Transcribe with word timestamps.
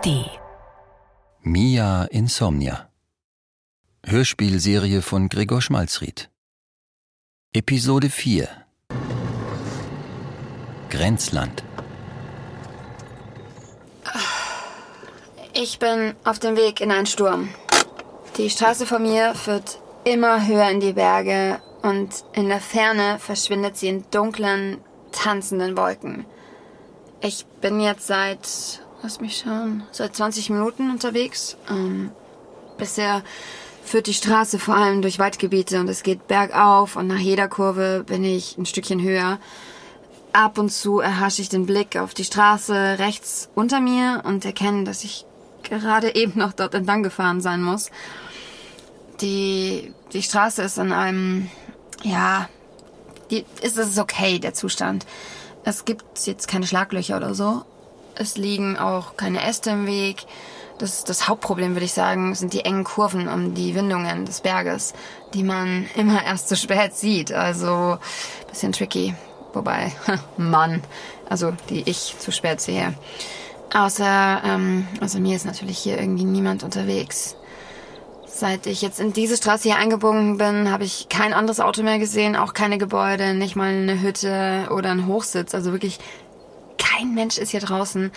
ARD. 0.00 0.30
Mia 1.42 2.04
Insomnia. 2.04 2.88
Hörspielserie 4.06 5.02
von 5.02 5.28
Gregor 5.28 5.60
Schmalzried. 5.60 6.30
Episode 7.52 8.08
4. 8.08 8.48
Grenzland. 10.88 11.62
Ich 15.52 15.78
bin 15.78 16.14
auf 16.24 16.38
dem 16.38 16.56
Weg 16.56 16.80
in 16.80 16.90
einen 16.90 17.06
Sturm. 17.06 17.50
Die 18.38 18.48
Straße 18.48 18.86
vor 18.86 19.00
mir 19.00 19.34
führt 19.34 19.80
immer 20.04 20.46
höher 20.46 20.70
in 20.70 20.80
die 20.80 20.94
Berge 20.94 21.60
und 21.82 22.24
in 22.32 22.48
der 22.48 22.60
Ferne 22.60 23.18
verschwindet 23.18 23.76
sie 23.76 23.88
in 23.88 24.04
dunklen, 24.10 24.78
tanzenden 25.12 25.76
Wolken. 25.76 26.24
Ich 27.20 27.44
bin 27.60 27.80
jetzt 27.80 28.06
seit, 28.06 28.80
lass 29.02 29.20
mich 29.20 29.38
schauen, 29.38 29.82
seit 29.92 30.14
20 30.14 30.50
Minuten 30.50 30.90
unterwegs. 30.90 31.56
Ähm, 31.68 32.10
bisher 32.78 33.22
führt 33.84 34.06
die 34.06 34.14
Straße 34.14 34.58
vor 34.58 34.76
allem 34.76 35.02
durch 35.02 35.18
Waldgebiete 35.18 35.80
und 35.80 35.88
es 35.88 36.02
geht 36.02 36.28
bergauf 36.28 36.96
und 36.96 37.06
nach 37.06 37.18
jeder 37.18 37.48
Kurve 37.48 38.04
bin 38.06 38.24
ich 38.24 38.56
ein 38.58 38.66
Stückchen 38.66 39.02
höher. 39.02 39.38
Ab 40.32 40.58
und 40.58 40.70
zu 40.70 41.00
erhasche 41.00 41.42
ich 41.42 41.48
den 41.48 41.66
Blick 41.66 41.96
auf 41.96 42.14
die 42.14 42.24
Straße 42.24 42.98
rechts 42.98 43.48
unter 43.54 43.80
mir 43.80 44.22
und 44.24 44.44
erkenne, 44.44 44.84
dass 44.84 45.02
ich 45.02 45.24
gerade 45.62 46.14
eben 46.14 46.38
noch 46.38 46.52
dort 46.52 46.74
entlang 46.74 47.02
gefahren 47.02 47.40
sein 47.40 47.62
muss. 47.62 47.90
Die, 49.20 49.92
die 50.12 50.22
Straße 50.22 50.62
ist 50.62 50.78
an 50.78 50.92
einem, 50.92 51.50
ja, 52.02 52.48
die, 53.30 53.44
ist 53.60 53.76
es 53.76 53.98
okay, 53.98 54.38
der 54.38 54.54
Zustand. 54.54 55.04
Es 55.64 55.84
gibt 55.84 56.26
jetzt 56.26 56.48
keine 56.48 56.66
Schlaglöcher 56.66 57.16
oder 57.16 57.34
so. 57.34 57.64
Es 58.20 58.36
liegen 58.36 58.76
auch 58.76 59.16
keine 59.16 59.42
Äste 59.42 59.70
im 59.70 59.86
Weg. 59.86 60.26
Das, 60.76 61.04
das 61.04 61.26
Hauptproblem, 61.26 61.72
würde 61.72 61.86
ich 61.86 61.94
sagen, 61.94 62.34
sind 62.34 62.52
die 62.52 62.66
engen 62.66 62.84
Kurven 62.84 63.28
um 63.28 63.54
die 63.54 63.74
Windungen 63.74 64.26
des 64.26 64.42
Berges, 64.42 64.92
die 65.32 65.42
man 65.42 65.86
immer 65.96 66.22
erst 66.22 66.50
zu 66.50 66.54
spät 66.54 66.94
sieht. 66.94 67.32
Also 67.32 67.96
bisschen 68.50 68.72
tricky. 68.72 69.14
Wobei, 69.54 69.92
Mann, 70.36 70.82
also 71.30 71.54
die 71.70 71.88
ich 71.88 72.14
zu 72.18 72.30
spät 72.30 72.60
sehe. 72.60 72.92
Außer, 73.72 74.42
ähm, 74.44 74.86
außer 75.00 75.18
mir 75.18 75.34
ist 75.34 75.46
natürlich 75.46 75.78
hier 75.78 75.98
irgendwie 75.98 76.24
niemand 76.24 76.62
unterwegs. 76.62 77.36
Seit 78.26 78.66
ich 78.66 78.82
jetzt 78.82 79.00
in 79.00 79.14
diese 79.14 79.38
Straße 79.38 79.62
hier 79.62 79.78
eingebogen 79.78 80.36
bin, 80.36 80.70
habe 80.70 80.84
ich 80.84 81.08
kein 81.08 81.32
anderes 81.32 81.58
Auto 81.58 81.82
mehr 81.82 81.98
gesehen, 81.98 82.36
auch 82.36 82.52
keine 82.52 82.76
Gebäude, 82.76 83.32
nicht 83.32 83.56
mal 83.56 83.70
eine 83.70 84.02
Hütte 84.02 84.68
oder 84.70 84.90
ein 84.90 85.06
Hochsitz. 85.06 85.54
Also 85.54 85.72
wirklich 85.72 85.98
kein 87.00 87.14
Mensch 87.14 87.38
ist 87.38 87.50
hier 87.50 87.60
draußen. 87.60 88.10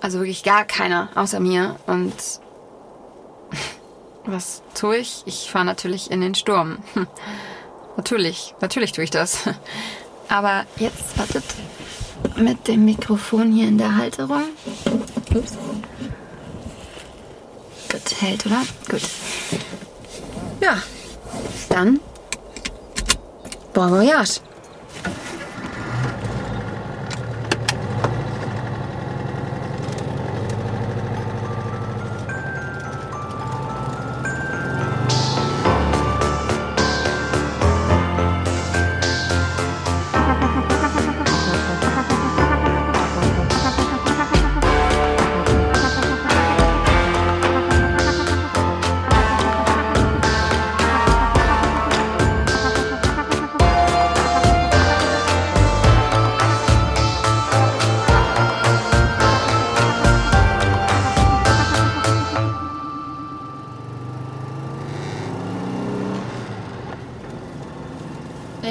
Also 0.00 0.18
wirklich 0.18 0.42
gar 0.42 0.64
keiner 0.64 1.08
außer 1.14 1.40
mir. 1.40 1.76
Und 1.86 2.14
was 4.24 4.62
tue 4.74 4.96
ich? 4.96 5.22
Ich 5.26 5.50
fahre 5.50 5.64
natürlich 5.64 6.10
in 6.10 6.20
den 6.20 6.34
Sturm. 6.34 6.78
natürlich, 7.96 8.54
natürlich 8.60 8.92
tue 8.92 9.04
ich 9.04 9.10
das. 9.10 9.48
Aber 10.28 10.64
jetzt 10.76 11.18
wartet 11.18 11.44
mit 12.36 12.66
dem 12.66 12.84
Mikrofon 12.84 13.52
hier 13.52 13.68
in 13.68 13.78
der 13.78 13.96
Halterung. 13.96 14.44
Ups. 15.34 15.52
Gut, 17.90 18.20
hält, 18.20 18.46
oder? 18.46 18.62
Gut. 18.88 19.02
Ja, 20.60 20.80
dann 21.68 22.00
Bon 23.74 23.90
voyage. 23.90 24.40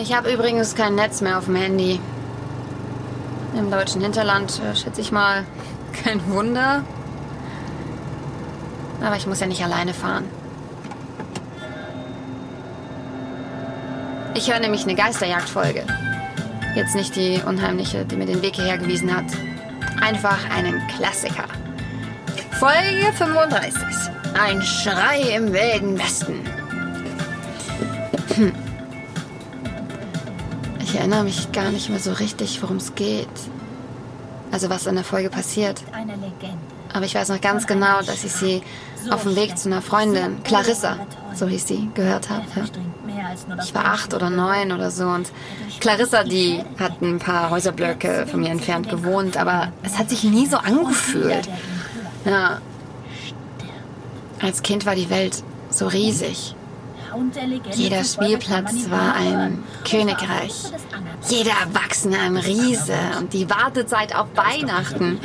Ich 0.01 0.15
habe 0.15 0.33
übrigens 0.33 0.73
kein 0.73 0.95
Netz 0.95 1.21
mehr 1.21 1.37
auf 1.37 1.45
dem 1.45 1.55
Handy. 1.55 1.99
Im 3.55 3.69
deutschen 3.69 4.01
Hinterland, 4.01 4.59
äh, 4.59 4.75
schätze 4.75 4.99
ich 4.99 5.11
mal, 5.11 5.45
kein 6.03 6.27
Wunder. 6.31 6.83
Aber 8.99 9.15
ich 9.15 9.27
muss 9.27 9.39
ja 9.39 9.45
nicht 9.45 9.63
alleine 9.63 9.93
fahren. 9.93 10.25
Ich 14.33 14.51
höre 14.51 14.59
nämlich 14.59 14.83
eine 14.83 14.95
Geisterjagdfolge. 14.95 15.85
Jetzt 16.75 16.95
nicht 16.95 17.15
die 17.15 17.39
unheimliche, 17.45 18.03
die 18.03 18.15
mir 18.15 18.25
den 18.25 18.41
Weg 18.41 18.55
hierher 18.55 18.79
gewiesen 18.79 19.15
hat. 19.15 19.25
Einfach 20.01 20.39
einen 20.49 20.81
Klassiker. 20.97 21.45
Folge 22.59 23.13
35. 23.15 23.73
Ein 24.33 24.63
Schrei 24.63 25.35
im 25.35 25.53
wilden 25.53 25.99
Westen. 25.99 26.50
Ich 30.91 30.99
erinnere 30.99 31.23
mich 31.23 31.53
gar 31.53 31.71
nicht 31.71 31.89
mehr 31.89 31.99
so 31.99 32.11
richtig, 32.11 32.61
worum 32.61 32.75
es 32.75 32.95
geht. 32.95 33.29
Also 34.51 34.69
was 34.69 34.87
in 34.87 34.95
der 34.95 35.05
Folge 35.05 35.29
passiert. 35.29 35.81
Aber 36.91 37.05
ich 37.05 37.15
weiß 37.15 37.29
noch 37.29 37.39
ganz 37.39 37.65
genau, 37.65 38.01
dass 38.01 38.25
ich 38.25 38.33
sie 38.33 38.61
auf 39.09 39.23
dem 39.23 39.37
Weg 39.37 39.57
zu 39.57 39.69
einer 39.69 39.81
Freundin, 39.81 40.43
Clarissa, 40.43 40.97
so 41.33 41.47
hieß 41.47 41.65
sie, 41.65 41.89
gehört 41.93 42.29
habe. 42.29 42.43
Ich 43.63 43.73
war 43.73 43.85
acht 43.85 44.13
oder 44.13 44.29
neun 44.29 44.73
oder 44.73 44.91
so 44.91 45.05
und 45.05 45.31
Clarissa, 45.79 46.25
die 46.25 46.61
hat 46.77 47.01
ein 47.01 47.19
paar 47.19 47.51
Häuserblöcke 47.51 48.27
von 48.29 48.41
mir 48.41 48.49
entfernt 48.49 48.89
gewohnt, 48.89 49.37
aber 49.37 49.71
es 49.83 49.97
hat 49.97 50.09
sich 50.09 50.25
nie 50.25 50.45
so 50.45 50.57
angefühlt. 50.57 51.47
Ja. 52.25 52.59
Als 54.41 54.61
Kind 54.61 54.85
war 54.85 54.95
die 54.95 55.09
Welt 55.09 55.41
so 55.69 55.87
riesig. 55.87 56.53
Jeder 57.73 58.03
Spielplatz 58.03 58.89
war 58.89 59.15
ein 59.15 59.63
Königreich. 59.89 60.71
Jeder 61.27 61.51
Erwachsene 61.51 62.19
ein 62.19 62.37
Riese. 62.37 62.97
Und 63.19 63.33
die 63.33 63.49
Wartezeit 63.49 64.15
auf 64.15 64.27
Weihnachten. 64.35 65.19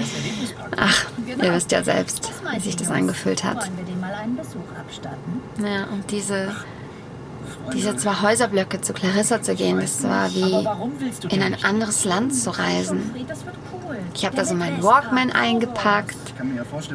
Ach, 0.76 1.06
ihr 1.26 1.52
wisst 1.52 1.72
ja 1.72 1.82
selbst, 1.82 2.30
wie 2.52 2.60
sich 2.60 2.76
das 2.76 2.90
angefühlt 2.90 3.44
hat. 3.44 3.70
Ja, 5.58 5.84
und 5.92 6.10
diese, 6.10 6.54
diese 7.72 7.96
zwei 7.96 8.22
Häuserblöcke 8.22 8.80
zu 8.80 8.92
Clarissa 8.92 9.42
zu 9.42 9.54
gehen, 9.54 9.80
das 9.80 10.02
war 10.02 10.32
wie 10.34 10.66
in 11.34 11.42
ein 11.42 11.64
anderes 11.64 12.04
Land 12.04 12.34
zu 12.34 12.50
reisen. 12.50 13.14
Ich 14.14 14.24
habe 14.24 14.36
da 14.36 14.44
so 14.44 14.54
meinen 14.54 14.82
Walkman 14.82 15.30
eingepackt, 15.30 16.16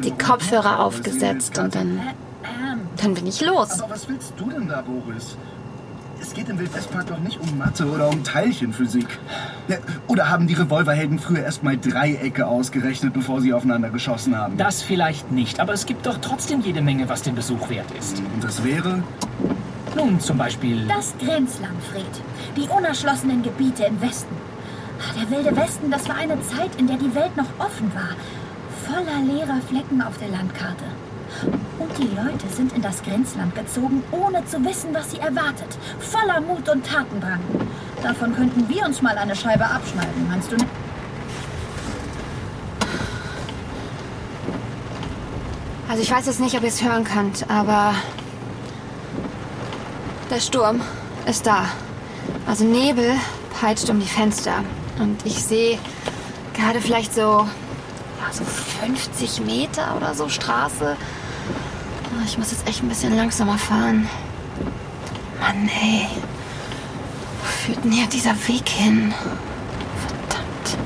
die 0.04 0.12
Kopfhörer 0.12 0.80
aufgesetzt 0.80 1.58
und 1.58 1.74
dann, 1.74 2.00
dann 3.02 3.14
bin 3.14 3.26
ich 3.26 3.40
los. 3.40 3.80
Aber 3.80 3.94
was 3.94 4.08
willst 4.08 4.32
du 4.36 4.50
denn 4.50 4.68
da, 4.68 4.82
Boris? 4.82 5.36
Es 6.20 6.32
geht 6.34 6.48
im 6.48 6.58
Wildwestpark 6.58 7.06
doch 7.08 7.18
nicht 7.18 7.40
um 7.40 7.58
Mathe 7.58 7.84
oder 7.84 8.08
um 8.08 8.22
Teilchenphysik. 8.22 9.18
Ja, 9.66 9.78
oder 10.06 10.30
haben 10.30 10.46
die 10.46 10.54
Revolverhelden 10.54 11.18
früher 11.18 11.40
erst 11.42 11.64
mal 11.64 11.76
Dreiecke 11.76 12.46
ausgerechnet, 12.46 13.12
bevor 13.12 13.40
sie 13.40 13.52
aufeinander 13.52 13.90
geschossen 13.90 14.36
haben? 14.36 14.56
Das 14.56 14.82
vielleicht 14.82 15.32
nicht, 15.32 15.58
aber 15.58 15.72
es 15.72 15.84
gibt 15.84 16.06
doch 16.06 16.18
trotzdem 16.18 16.60
jede 16.60 16.80
Menge, 16.80 17.08
was 17.08 17.22
den 17.22 17.34
Besuch 17.34 17.68
wert 17.70 17.90
ist. 17.98 18.18
Und 18.34 18.44
das 18.44 18.62
wäre? 18.62 19.02
Nun, 19.96 20.20
zum 20.20 20.38
Beispiel. 20.38 20.86
Das 20.86 21.12
Grenzland, 21.18 21.82
Fred. 21.90 22.04
Die 22.56 22.68
unerschlossenen 22.68 23.42
Gebiete 23.42 23.84
im 23.84 24.00
Westen. 24.00 24.34
Ah, 25.00 25.18
Der 25.20 25.28
wilde 25.36 25.56
Westen, 25.56 25.90
das 25.90 26.08
war 26.08 26.14
eine 26.16 26.40
Zeit, 26.42 26.70
in 26.78 26.86
der 26.86 26.98
die 26.98 27.12
Welt 27.16 27.36
noch 27.36 27.48
offen 27.58 27.90
war. 27.94 28.10
Voller 28.86 29.20
leerer 29.22 29.60
Flecken 29.68 30.00
auf 30.00 30.16
der 30.18 30.28
Landkarte. 30.28 30.84
Und 31.78 31.98
die 31.98 32.08
Leute 32.14 32.48
sind 32.54 32.72
in 32.72 32.82
das 32.82 33.02
Grenzland 33.02 33.54
gezogen, 33.54 34.02
ohne 34.10 34.44
zu 34.46 34.64
wissen, 34.64 34.92
was 34.92 35.10
sie 35.10 35.18
erwartet. 35.18 35.76
Voller 35.98 36.40
Mut 36.40 36.68
und 36.68 36.86
Tatendrang. 36.86 37.40
Davon 38.02 38.34
könnten 38.34 38.68
wir 38.68 38.84
uns 38.84 39.02
mal 39.02 39.16
eine 39.16 39.34
Scheibe 39.34 39.64
abschneiden, 39.64 40.28
meinst 40.28 40.50
du 40.50 40.56
nicht? 40.56 40.68
Also 45.88 46.02
ich 46.02 46.10
weiß 46.10 46.26
jetzt 46.26 46.40
nicht, 46.40 46.56
ob 46.56 46.62
ihr 46.62 46.68
es 46.68 46.82
hören 46.82 47.04
könnt, 47.04 47.50
aber 47.50 47.94
der 50.30 50.40
Sturm 50.40 50.80
ist 51.26 51.46
da. 51.46 51.66
Also 52.46 52.64
Nebel 52.64 53.14
peitscht 53.60 53.90
um 53.90 54.00
die 54.00 54.06
Fenster. 54.06 54.64
Und 54.98 55.24
ich 55.26 55.44
sehe 55.44 55.78
gerade 56.54 56.80
vielleicht 56.80 57.14
so 57.14 57.20
ja, 57.20 57.46
so 58.32 58.44
50 58.44 59.44
Meter 59.44 59.94
oder 59.96 60.14
so 60.14 60.28
Straße. 60.28 60.96
Ich 62.24 62.38
muss 62.38 62.50
jetzt 62.50 62.66
echt 62.66 62.82
ein 62.82 62.88
bisschen 62.88 63.14
langsamer 63.16 63.58
fahren. 63.58 64.08
Mann, 65.40 65.68
ey. 65.82 66.06
Wo 67.40 67.46
führt 67.46 67.84
denn 67.84 67.92
hier 67.92 68.06
dieser 68.06 68.34
Weg 68.48 68.68
hin? 68.68 69.12
Verdammt. 70.28 70.78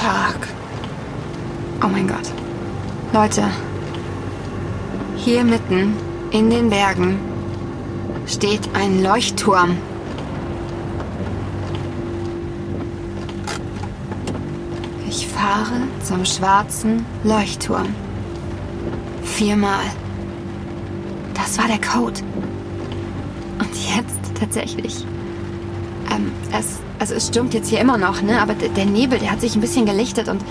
Fuck. 0.00 0.48
Oh 1.84 1.88
mein 1.88 2.08
Gott. 2.08 2.32
Leute, 3.12 3.44
hier 5.16 5.44
mitten 5.44 5.96
in 6.30 6.48
den 6.50 6.70
Bergen 6.70 7.18
steht 8.26 8.68
ein 8.74 9.02
Leuchtturm. 9.02 9.76
Ich 15.46 15.52
fahre 15.52 15.82
zum 16.02 16.24
schwarzen 16.24 17.06
Leuchtturm. 17.22 17.86
Viermal. 19.22 19.84
Das 21.34 21.56
war 21.56 21.68
der 21.68 21.80
Code. 21.80 22.20
Und 23.60 23.70
jetzt 23.96 24.18
tatsächlich. 24.40 25.06
Ähm, 26.10 26.32
es, 26.52 26.80
also 26.98 27.14
es 27.14 27.28
stürmt 27.28 27.54
jetzt 27.54 27.68
hier 27.68 27.78
immer 27.78 27.96
noch, 27.96 28.22
ne? 28.22 28.42
Aber 28.42 28.54
der 28.54 28.86
Nebel, 28.86 29.20
der 29.20 29.30
hat 29.30 29.40
sich 29.40 29.54
ein 29.54 29.60
bisschen 29.60 29.86
gelichtet 29.86 30.26
und, 30.26 30.42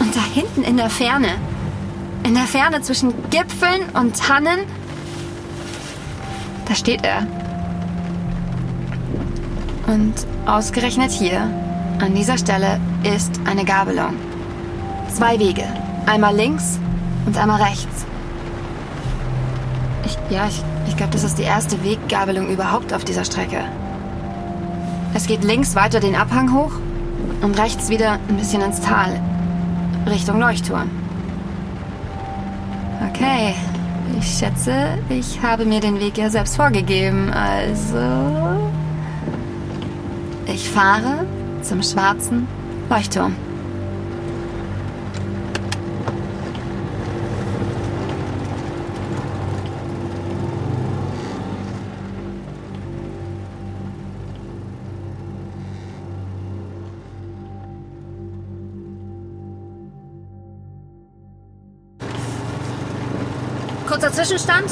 und 0.00 0.16
da 0.16 0.22
hinten 0.32 0.62
in 0.62 0.78
der 0.78 0.88
Ferne, 0.88 1.34
in 2.22 2.32
der 2.32 2.44
Ferne 2.44 2.80
zwischen 2.80 3.12
Gipfeln 3.28 3.82
und 3.92 4.16
Tannen, 4.16 4.60
da 6.64 6.74
steht 6.74 7.04
er. 7.04 7.26
Und 9.86 10.14
ausgerechnet 10.46 11.10
hier, 11.10 11.50
an 12.00 12.14
dieser 12.14 12.38
Stelle, 12.38 12.80
ist 13.02 13.40
eine 13.44 13.64
Gabelung. 13.64 14.14
Zwei 15.12 15.38
Wege. 15.38 15.64
Einmal 16.06 16.34
links 16.34 16.78
und 17.26 17.36
einmal 17.38 17.62
rechts. 17.62 18.04
Ich, 20.04 20.18
ja, 20.30 20.46
ich, 20.48 20.62
ich 20.88 20.96
glaube, 20.96 21.12
das 21.12 21.24
ist 21.24 21.38
die 21.38 21.44
erste 21.44 21.82
Weggabelung 21.84 22.48
überhaupt 22.48 22.92
auf 22.92 23.04
dieser 23.04 23.24
Strecke. 23.24 23.64
Es 25.14 25.26
geht 25.26 25.44
links 25.44 25.74
weiter 25.74 26.00
den 26.00 26.16
Abhang 26.16 26.52
hoch 26.52 26.72
und 27.40 27.58
rechts 27.58 27.88
wieder 27.88 28.18
ein 28.28 28.36
bisschen 28.36 28.62
ins 28.62 28.80
Tal. 28.80 29.20
Richtung 30.06 30.40
Leuchtturm. 30.40 30.90
Okay, 33.08 33.54
ich 34.18 34.38
schätze, 34.38 34.98
ich 35.08 35.40
habe 35.42 35.64
mir 35.64 35.80
den 35.80 36.00
Weg 36.00 36.18
ja 36.18 36.28
selbst 36.30 36.56
vorgegeben. 36.56 37.30
Also. 37.32 37.98
Ich 40.46 40.68
fahre 40.68 41.26
zum 41.64 41.82
schwarzen 41.82 42.46
Leuchtturm. 42.90 43.34
Kurzer 63.86 64.12
Zwischenstand. 64.12 64.70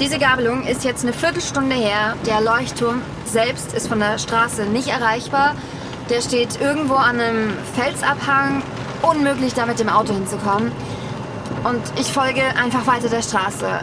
Diese 0.00 0.18
Gabelung 0.18 0.64
ist 0.64 0.84
jetzt 0.84 1.02
eine 1.02 1.12
Viertelstunde 1.12 1.74
her. 1.74 2.14
Der 2.24 2.40
Leuchtturm 2.40 3.02
selbst 3.26 3.72
ist 3.72 3.88
von 3.88 3.98
der 3.98 4.18
Straße 4.18 4.62
nicht 4.66 4.88
erreichbar. 4.88 5.56
Der 6.08 6.22
steht 6.22 6.60
irgendwo 6.60 6.94
an 6.94 7.20
einem 7.20 7.52
Felsabhang. 7.74 8.62
Unmöglich, 9.02 9.54
da 9.54 9.66
mit 9.66 9.78
dem 9.78 9.88
Auto 9.88 10.14
hinzukommen. 10.14 10.72
Und 11.64 11.82
ich 11.98 12.10
folge 12.10 12.42
einfach 12.56 12.86
weiter 12.86 13.08
der 13.08 13.22
Straße. 13.22 13.80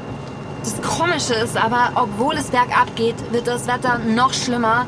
Das 0.63 0.81
Komische 0.81 1.35
ist 1.35 1.55
aber, 1.55 1.91
obwohl 1.93 2.35
es 2.35 2.47
bergab 2.47 2.95
geht, 2.95 3.15
wird 3.31 3.47
das 3.47 3.67
Wetter 3.67 3.99
noch 3.99 4.33
schlimmer. 4.33 4.87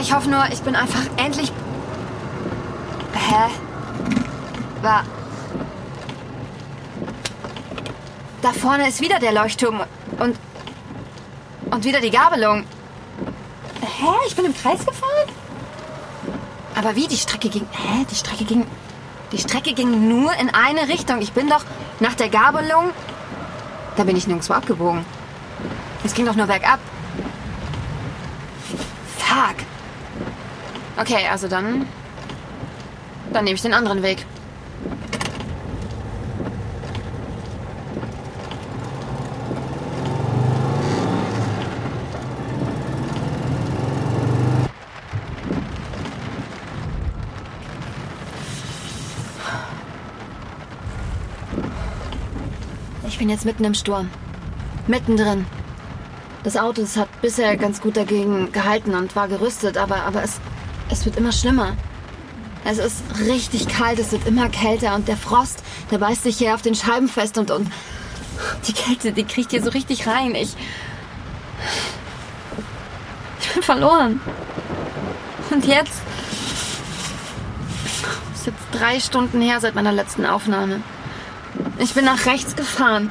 Ich 0.00 0.14
hoffe 0.14 0.30
nur, 0.30 0.44
ich 0.50 0.62
bin 0.62 0.74
einfach 0.74 1.02
endlich. 1.16 1.52
Hä? 3.12 3.50
War. 4.80 5.04
Da 8.40 8.52
vorne 8.52 8.88
ist 8.88 9.00
wieder 9.00 9.18
der 9.18 9.32
Leuchtturm 9.32 9.82
und. 10.18 10.38
und 11.70 11.84
wieder 11.84 12.00
die 12.00 12.10
Gabelung. 12.10 12.64
Hä? 13.80 14.06
Ich 14.26 14.36
bin 14.36 14.46
im 14.46 14.54
Kreis 14.54 14.78
gefahren? 14.78 15.35
Aber 16.76 16.94
wie? 16.94 17.08
Die 17.08 17.16
Strecke 17.16 17.48
ging. 17.48 17.66
Hä? 17.72 18.06
Die 18.08 18.14
Strecke 18.14 18.44
ging. 18.44 18.66
Die 19.32 19.38
Strecke 19.38 19.72
ging 19.72 20.08
nur 20.08 20.32
in 20.34 20.50
eine 20.50 20.88
Richtung. 20.88 21.20
Ich 21.20 21.32
bin 21.32 21.48
doch 21.48 21.64
nach 21.98 22.14
der 22.14 22.28
Gabelung. 22.28 22.92
Da 23.96 24.04
bin 24.04 24.14
ich 24.14 24.26
nirgendwo 24.26 24.52
abgebogen. 24.52 25.04
Es 26.04 26.14
ging 26.14 26.26
doch 26.26 26.36
nur 26.36 26.46
bergab. 26.46 26.78
Fuck. 29.16 29.56
Okay, 30.98 31.26
also 31.30 31.48
dann. 31.48 31.88
Dann 33.32 33.44
nehme 33.44 33.56
ich 33.56 33.62
den 33.62 33.74
anderen 33.74 34.02
Weg. 34.02 34.26
Bin 53.26 53.34
jetzt 53.34 53.44
mitten 53.44 53.64
im 53.64 53.74
Sturm. 53.74 54.08
Mittendrin. 54.86 55.46
Das 56.44 56.56
Auto 56.56 56.82
das 56.82 56.96
hat 56.96 57.08
bisher 57.22 57.56
ganz 57.56 57.80
gut 57.80 57.96
dagegen 57.96 58.52
gehalten 58.52 58.94
und 58.94 59.16
war 59.16 59.26
gerüstet, 59.26 59.76
aber, 59.76 60.04
aber 60.04 60.22
es, 60.22 60.38
es 60.90 61.04
wird 61.04 61.16
immer 61.16 61.32
schlimmer. 61.32 61.76
Es 62.64 62.78
ist 62.78 63.02
richtig 63.18 63.66
kalt, 63.66 63.98
es 63.98 64.12
wird 64.12 64.28
immer 64.28 64.48
kälter 64.48 64.94
und 64.94 65.08
der 65.08 65.16
Frost, 65.16 65.64
der 65.90 65.98
beißt 65.98 66.22
sich 66.22 66.38
hier 66.38 66.54
auf 66.54 66.62
den 66.62 66.76
Scheiben 66.76 67.08
fest 67.08 67.36
und, 67.36 67.50
und 67.50 67.68
die 68.68 68.72
Kälte, 68.72 69.10
die 69.10 69.24
kriegt 69.24 69.50
hier 69.50 69.60
so 69.60 69.70
richtig 69.70 70.06
rein. 70.06 70.36
Ich. 70.36 70.54
Ich 73.40 73.52
bin 73.54 73.62
verloren. 73.64 74.20
Und 75.50 75.66
jetzt. 75.66 76.00
Es 78.34 78.40
ist 78.42 78.46
jetzt 78.46 78.66
drei 78.70 79.00
Stunden 79.00 79.40
her 79.40 79.58
seit 79.58 79.74
meiner 79.74 79.90
letzten 79.90 80.24
Aufnahme. 80.24 80.80
Ich 81.78 81.92
bin 81.92 82.06
nach 82.06 82.24
rechts 82.24 82.56
gefahren 82.56 83.10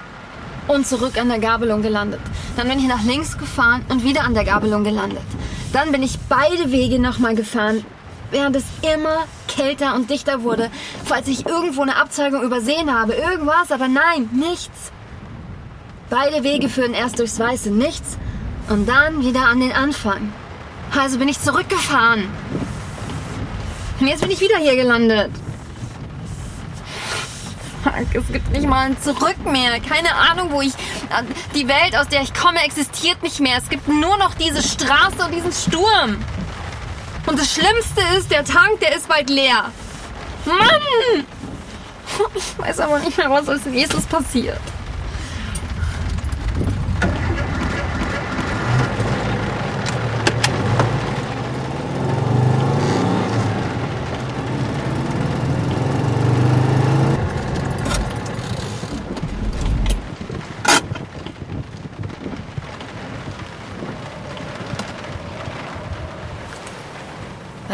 und 0.68 0.88
zurück 0.88 1.20
an 1.20 1.30
der 1.30 1.40
Gabelung 1.40 1.84
gelandet. 1.84 2.20
Dann 2.58 2.68
bin 2.68 2.80
ich 2.80 2.88
nach 2.88 3.04
links 3.04 3.38
gefahren 3.38 3.86
und 3.90 4.04
wieder 4.04 4.24
an 4.24 4.34
der 4.34 4.44
Gabelung 4.44 4.84
gelandet. 4.84 5.24
Dann 5.72 5.92
bin 5.92 6.02
ich 6.02 6.18
beide 6.30 6.72
Wege 6.72 6.98
nochmal 7.00 7.36
gefahren, 7.36 7.86
während 8.32 8.56
es 8.56 8.64
immer 8.82 9.26
kälter 9.48 9.94
und 9.94 10.10
dichter 10.10 10.42
wurde, 10.42 10.72
falls 11.04 11.28
ich 11.28 11.46
irgendwo 11.46 11.84
eine 11.84 11.96
Abzweigung 11.98 12.42
übersehen 12.42 12.92
habe. 12.92 13.14
Irgendwas, 13.14 13.72
aber 13.72 13.88
nein, 13.88 14.30
nichts. 14.34 14.92
Beide 16.10 16.44
Wege 16.44 16.70
führen 16.70 16.94
erst 16.94 17.20
durchs 17.20 17.40
weiße 17.40 17.70
Nichts 17.70 18.18
und 18.70 18.88
dann 18.88 19.24
wieder 19.24 19.46
an 19.46 19.60
den 19.60 19.72
Anfang. 19.74 20.34
Also 20.98 21.20
bin 21.20 21.28
ich 21.28 21.40
zurückgefahren. 21.40 22.26
Und 24.00 24.08
jetzt 24.08 24.22
bin 24.22 24.32
ich 24.32 24.42
wieder 24.42 24.58
hier 24.58 24.76
gelandet. 24.76 25.32
Fuck, 27.86 28.16
es 28.16 28.34
gibt 28.34 28.50
nicht 28.50 28.68
mal 28.68 28.88
ein 28.88 29.00
Zurück 29.00 29.38
mehr. 29.46 29.80
Keine 29.80 30.16
Ahnung, 30.16 30.50
wo 30.52 30.60
ich. 30.60 30.74
Die 31.54 31.68
Welt, 31.68 31.96
aus 31.96 32.08
der 32.08 32.24
ich 32.24 32.34
komme, 32.34 32.64
existiert 32.64 33.22
nicht 33.22 33.40
mehr. 33.40 33.60
Es 33.60 33.70
gibt 33.70 33.88
nur 33.88 34.18
noch 34.18 34.34
diese 34.34 34.64
Straße 34.64 35.24
und 35.24 35.32
diesen 35.32 35.54
Sturm. 35.54 36.18
Und 37.28 37.40
das 37.40 37.54
Schlimmste 37.54 38.02
ist, 38.18 38.32
der 38.32 38.44
Tank, 38.44 38.80
der 38.80 38.96
ist 38.96 39.08
bald 39.08 39.30
leer. 39.30 39.72
Mann! 40.46 41.26
Ich 42.34 42.58
weiß 42.58 42.80
aber 42.80 43.00
nicht 43.00 43.18
mehr, 43.18 43.30
was 43.30 43.48
als 43.48 43.66
nächstes 43.66 44.06
passiert. 44.06 44.62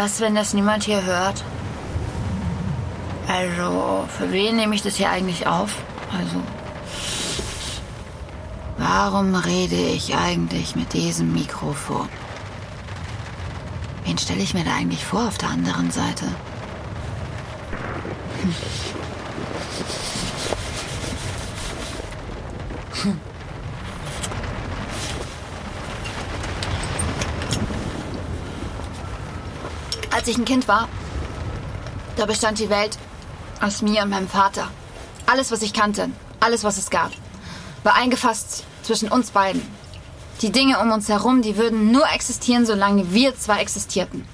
Was, 0.02 0.20
wenn 0.20 0.34
das 0.34 0.56
niemand 0.56 0.84
hier 0.84 1.06
hört? 1.06 1.44
Also, 3.28 4.08
für 4.18 4.32
wen 4.32 4.56
nehme 4.56 4.74
ich 4.74 4.82
das 4.82 4.96
hier 4.96 5.12
eigentlich 5.12 5.46
auf? 5.46 5.76
Also, 6.12 6.42
warum 8.80 9.36
rede 9.36 9.76
ich 9.76 10.16
eigentlich 10.16 10.76
mit 10.76 10.94
diesem 10.94 11.32
Mikrofon? 11.34 12.10
Wen 14.04 14.18
stelle 14.18 14.42
ich 14.42 14.56
mir 14.56 14.64
da 14.64 14.74
eigentlich 14.74 15.06
vor 15.06 15.28
auf 15.28 15.38
der 15.38 15.50
anderen 15.50 15.92
Seite? 15.92 16.26
Hm. 18.42 18.56
Als 30.22 30.28
ich 30.28 30.38
ein 30.38 30.46
Kind 30.46 30.68
war, 30.68 30.88
da 32.16 32.28
bestand 32.28 32.60
die 32.60 32.70
Welt 32.70 32.96
aus 33.60 33.82
mir 33.82 34.04
und 34.04 34.12
meinem 34.12 34.28
Vater. 34.28 34.68
Alles, 35.26 35.50
was 35.50 35.64
ich 35.64 35.74
kannte, 35.74 36.12
alles, 36.40 36.64
was 36.64 36.78
es 36.78 36.92
gab, 36.92 37.10
war 37.82 37.96
eingefasst 37.96 38.64
zwischen 38.84 39.10
uns 39.10 39.32
beiden. 39.32 39.64
Die 40.44 40.52
Dinge 40.52 40.80
um 40.80 40.92
uns 40.92 41.10
herum, 41.10 41.42
die 41.42 41.58
würden 41.58 41.92
nur 41.92 42.08
existieren, 42.12 42.68
solange 42.68 43.12
wir 43.12 43.36
zwei 43.36 43.62
existierten. 43.62 44.28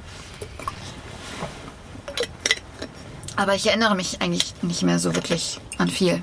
Aber 3.38 3.56
ich 3.56 3.68
erinnere 3.68 3.96
mich 3.96 4.22
eigentlich 4.22 4.62
nicht 4.64 4.84
mehr 4.84 5.00
so 5.00 5.16
wirklich 5.16 5.62
an 5.78 5.88
viel. 5.88 6.22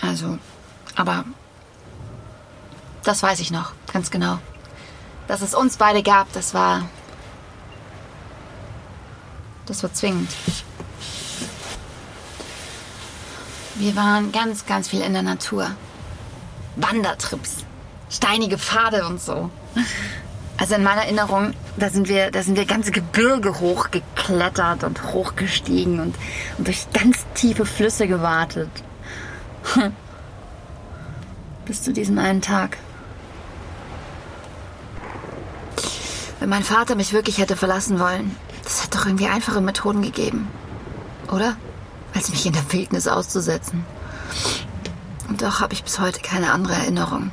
Also, 0.00 0.38
aber 0.94 1.24
das 3.02 3.24
weiß 3.24 3.40
ich 3.40 3.50
noch, 3.50 3.72
ganz 3.92 4.12
genau. 4.12 4.38
Dass 5.26 5.40
es 5.40 5.52
uns 5.52 5.78
beide 5.78 6.04
gab, 6.04 6.32
das 6.32 6.54
war. 6.54 6.88
Das 9.68 9.82
war 9.82 9.92
zwingend. 9.92 10.30
Wir 13.74 13.94
waren 13.94 14.32
ganz, 14.32 14.64
ganz 14.64 14.88
viel 14.88 15.02
in 15.02 15.12
der 15.12 15.22
Natur. 15.22 15.70
Wandertrips, 16.76 17.66
steinige 18.08 18.56
Pfade 18.56 19.06
und 19.06 19.20
so. 19.20 19.50
Also 20.56 20.74
in 20.74 20.82
meiner 20.82 21.02
Erinnerung, 21.02 21.52
da 21.76 21.90
sind 21.90 22.08
wir, 22.08 22.30
da 22.30 22.42
sind 22.42 22.56
wir 22.56 22.64
ganze 22.64 22.92
Gebirge 22.92 23.60
hochgeklettert 23.60 24.84
und 24.84 25.12
hochgestiegen 25.12 26.00
und, 26.00 26.16
und 26.56 26.66
durch 26.66 26.90
ganz 26.92 27.26
tiefe 27.34 27.66
Flüsse 27.66 28.08
gewartet. 28.08 28.70
Bis 31.66 31.82
zu 31.82 31.92
diesem 31.92 32.18
einen 32.18 32.40
Tag. 32.40 32.78
Wenn 36.40 36.48
mein 36.48 36.64
Vater 36.64 36.94
mich 36.94 37.12
wirklich 37.12 37.38
hätte 37.38 37.56
verlassen 37.56 38.00
wollen, 38.00 38.34
das 38.68 38.84
hätte 38.84 38.98
doch 38.98 39.06
irgendwie 39.06 39.26
einfache 39.26 39.60
Methoden 39.60 40.02
gegeben. 40.02 40.48
Oder? 41.32 41.56
als 42.18 42.30
mich 42.30 42.46
in 42.46 42.52
der 42.52 42.72
Wildnis 42.72 43.06
auszusetzen. 43.06 43.84
Und 45.28 45.40
doch 45.40 45.60
habe 45.60 45.72
ich 45.72 45.84
bis 45.84 46.00
heute 46.00 46.20
keine 46.20 46.50
andere 46.50 46.74
Erinnerung 46.74 47.30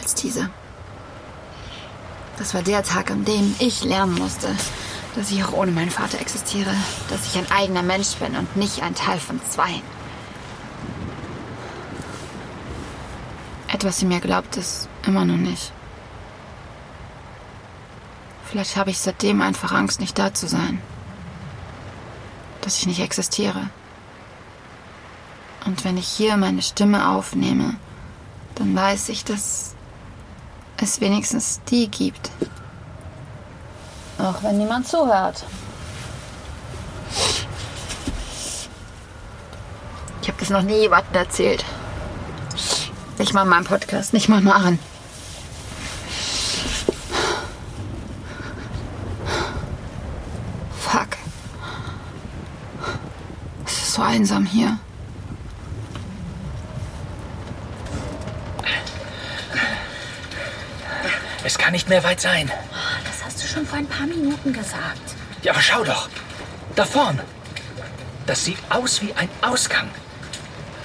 als 0.00 0.14
diese. 0.14 0.48
Das 2.38 2.54
war 2.54 2.62
der 2.62 2.82
Tag, 2.82 3.10
an 3.10 3.26
dem 3.26 3.54
ich 3.58 3.84
lernen 3.84 4.14
musste, 4.14 4.48
dass 5.14 5.30
ich 5.30 5.44
auch 5.44 5.52
ohne 5.52 5.70
meinen 5.70 5.90
Vater 5.90 6.18
existiere, 6.18 6.74
dass 7.10 7.26
ich 7.26 7.36
ein 7.36 7.50
eigener 7.50 7.82
Mensch 7.82 8.14
bin 8.16 8.34
und 8.36 8.56
nicht 8.56 8.82
ein 8.82 8.94
Teil 8.94 9.20
von 9.20 9.38
zwei. 9.50 9.82
Etwas 13.70 14.00
in 14.00 14.08
mir 14.08 14.20
glaubt 14.20 14.56
es 14.56 14.88
immer 15.06 15.26
noch 15.26 15.36
nicht. 15.36 15.73
Vielleicht 18.50 18.76
habe 18.76 18.90
ich 18.90 18.98
seitdem 18.98 19.42
einfach 19.42 19.72
Angst, 19.72 20.00
nicht 20.00 20.18
da 20.18 20.32
zu 20.32 20.46
sein 20.46 20.80
dass 22.64 22.78
ich 22.78 22.86
nicht 22.86 23.00
existiere. 23.00 23.68
Und 25.66 25.84
wenn 25.84 25.96
ich 25.96 26.08
hier 26.08 26.36
meine 26.36 26.62
Stimme 26.62 27.10
aufnehme, 27.10 27.76
dann 28.54 28.74
weiß 28.74 29.10
ich, 29.10 29.24
dass 29.24 29.74
es 30.78 31.00
wenigstens 31.00 31.60
die 31.68 31.88
gibt. 31.88 32.30
Auch 34.18 34.42
wenn 34.42 34.58
niemand 34.58 34.86
zuhört. 34.86 35.44
Ich 40.22 40.28
habe 40.28 40.38
das 40.38 40.50
noch 40.50 40.62
nie 40.62 40.80
jemandem 40.80 41.14
erzählt. 41.14 41.64
Nicht 43.18 43.34
mal 43.34 43.42
in 43.42 43.48
meinem 43.48 43.64
Podcast, 43.64 44.12
nicht 44.12 44.28
mal 44.28 44.40
Maren. 44.40 44.78
Einsam 54.14 54.46
hier. 54.46 54.78
Es 61.42 61.58
kann 61.58 61.72
nicht 61.72 61.88
mehr 61.88 62.04
weit 62.04 62.20
sein. 62.20 62.50
Das 63.04 63.24
hast 63.24 63.42
du 63.42 63.46
schon 63.46 63.66
vor 63.66 63.78
ein 63.78 63.86
paar 63.86 64.06
Minuten 64.06 64.52
gesagt. 64.52 65.06
Ja, 65.42 65.52
aber 65.52 65.60
schau 65.60 65.84
doch. 65.84 66.08
Da 66.76 66.84
vorn. 66.84 67.20
Das 68.26 68.44
sieht 68.44 68.58
aus 68.70 69.02
wie 69.02 69.12
ein 69.14 69.28
Ausgang. 69.42 69.88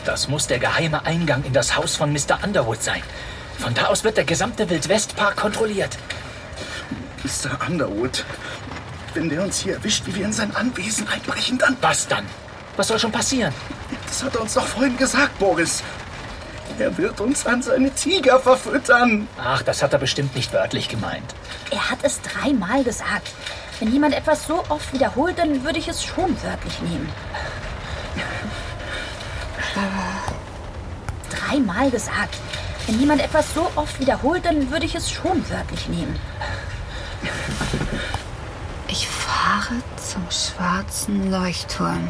Das 0.05 0.27
muss 0.27 0.47
der 0.47 0.59
geheime 0.59 1.05
Eingang 1.05 1.43
in 1.43 1.53
das 1.53 1.77
Haus 1.77 1.95
von 1.95 2.11
Mr. 2.11 2.43
Underwood 2.43 2.81
sein. 2.81 3.03
Von 3.59 3.73
da 3.75 3.85
aus 3.85 4.03
wird 4.03 4.17
der 4.17 4.25
gesamte 4.25 4.69
Wildwestpark 4.69 5.37
kontrolliert. 5.37 5.97
Mr. 7.23 7.67
Underwood, 7.67 8.25
wenn 9.13 9.29
der 9.29 9.43
uns 9.43 9.59
hier 9.59 9.75
erwischt, 9.75 10.07
wie 10.07 10.15
wir 10.15 10.25
in 10.25 10.33
sein 10.33 10.55
Anwesen 10.55 11.07
einbrechen, 11.07 11.57
dann... 11.59 11.77
Was 11.79 12.07
dann? 12.07 12.25
Was 12.79 12.87
soll 12.87 12.97
schon 12.97 13.11
passieren? 13.11 13.53
Das 14.07 14.23
hat 14.23 14.35
er 14.35 14.41
uns 14.41 14.53
doch 14.53 14.65
vorhin 14.65 14.95
gesagt, 14.95 15.37
Boris. 15.37 15.83
Er 16.77 16.97
wird 16.97 17.19
uns 17.19 17.45
an 17.45 17.61
seine 17.61 17.93
Tiger 17.93 18.39
verfüttern. 18.39 19.27
Ach, 19.37 19.61
das 19.61 19.83
hat 19.83 19.91
er 19.91 19.99
bestimmt 19.99 20.33
nicht 20.33 20.53
wörtlich 20.53 20.87
gemeint. 20.87 21.35
Er 21.71 21.89
hat 21.89 21.99
es 22.03 22.21
dreimal 22.21 22.85
gesagt. 22.85 23.31
Wenn 23.81 23.91
jemand 23.91 24.15
etwas 24.15 24.47
so 24.47 24.63
oft 24.69 24.93
wiederholt, 24.93 25.37
dann 25.37 25.65
würde 25.65 25.77
ich 25.77 25.89
es 25.89 26.05
schon 26.05 26.41
wörtlich 26.41 26.79
nehmen. 26.79 27.09
dreimal 31.29 31.91
gesagt. 31.91 32.37
Wenn 32.87 32.97
jemand 32.97 33.21
etwas 33.21 33.53
so 33.53 33.69
oft 33.75 33.99
wiederholt, 33.99 34.45
dann 34.45 34.71
würde 34.71 34.85
ich 34.85 34.95
es 34.95 35.11
schon 35.11 35.43
wörtlich 35.49 35.89
nehmen. 35.89 36.17
Ich 38.87 39.09
fahre 39.09 39.75
zum 39.97 40.25
schwarzen 40.31 41.29
Leuchtturm. 41.29 42.09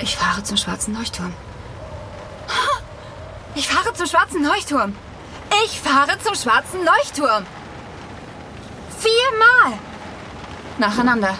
Ich 0.00 0.16
fahre 0.16 0.42
zum 0.42 0.56
schwarzen 0.56 0.94
Leuchtturm. 0.94 1.34
Ich 3.54 3.68
fahre 3.68 3.92
zum 3.92 4.06
schwarzen 4.06 4.44
Leuchtturm. 4.44 4.94
Ich 5.64 5.80
fahre 5.80 6.18
zum 6.22 6.34
schwarzen 6.34 6.84
Leuchtturm. 6.84 7.44
Viermal. 8.98 9.78
Nacheinander. 10.78 11.36